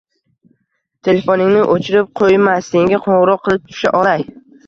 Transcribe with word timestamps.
Telefoningni 1.07 1.59
o‘chirib 1.75 2.09
qo‘yma, 2.21 2.55
senga 2.71 3.01
qo‘ngg‘iroq 3.05 3.47
qilib 3.49 3.71
tusha 3.71 3.95
olay. 4.03 4.27